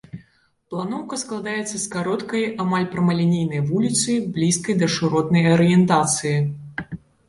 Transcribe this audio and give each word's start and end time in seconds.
Планоўка 0.73 1.19
складаецца 1.23 1.75
з 1.83 1.83
кароткай, 1.97 2.43
амаль 2.65 2.89
прамалінейнай 2.95 3.65
вуліцы, 3.71 4.19
блізкай 4.41 4.83
да 4.85 4.93
шыротнай 4.99 5.51
арыентацыі. 5.57 6.39